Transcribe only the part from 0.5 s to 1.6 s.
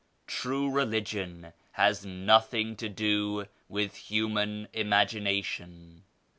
Religion